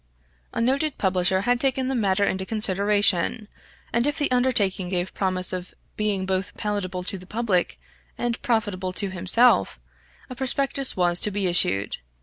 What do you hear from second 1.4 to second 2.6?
had taken the matter into